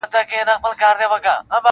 [0.07, 1.67] پهدهپسېويثوابونهيېدلېپاتهسي,